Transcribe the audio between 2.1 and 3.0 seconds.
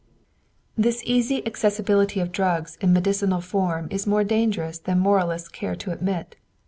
of drugs in